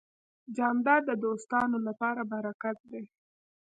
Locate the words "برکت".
2.31-2.77